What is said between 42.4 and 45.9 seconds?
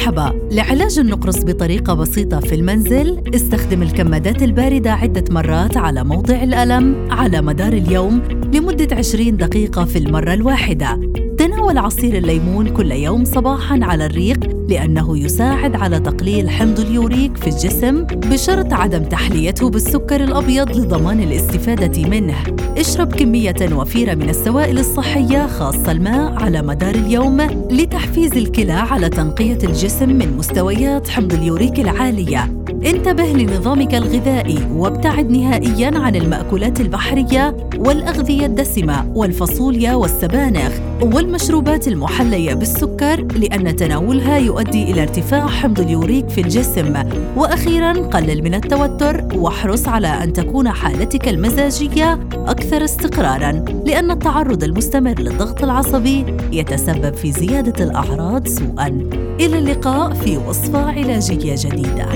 بالسكر لأن تناولها يؤدي إلى ارتفاع حمض